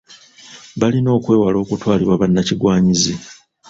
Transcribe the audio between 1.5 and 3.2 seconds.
okutwalibwa bannakigwanyizi.